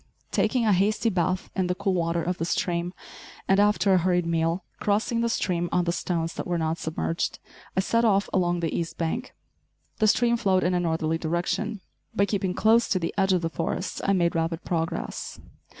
[0.31, 2.91] Taking a hasty bath in the cool water of the stream,
[3.47, 7.37] and after a hurried meal, crossing the stream on the stones that were not submerged,
[7.77, 9.35] I set off along the east bank.
[9.99, 11.81] The stream flowed in a northerly direction.
[12.15, 15.39] By keeping close to the edge of the forest I made rapid progress.